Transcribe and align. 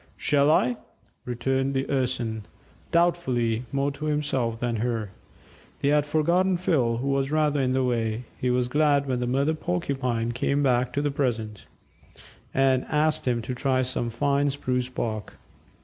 "Shall 0.17 0.49
I?" 0.49 0.77
returned 1.25 1.75
the 1.75 1.85
Urson, 1.87 2.47
doubtfully, 2.89 3.65
more 3.71 3.91
to 3.91 4.05
himself 4.05 4.59
than 4.59 4.77
her. 4.77 5.11
They 5.81 5.89
had 5.89 6.07
forgotten 6.07 6.57
Phil, 6.57 6.97
who 6.97 7.07
was 7.09 7.29
rather 7.31 7.61
in 7.61 7.73
the 7.73 7.83
way. 7.83 8.23
He 8.39 8.49
was 8.49 8.67
glad 8.67 9.05
when 9.05 9.19
the 9.19 9.27
Mother 9.27 9.53
Porcupine 9.53 10.31
came 10.31 10.63
back 10.63 10.91
to 10.93 11.03
the 11.03 11.11
present, 11.11 11.67
and 12.51 12.83
asked 12.89 13.27
him 13.27 13.43
to 13.43 13.53
try 13.53 13.83
some 13.83 14.09
fine 14.09 14.49
spruce 14.49 14.89
bark. 14.89 15.37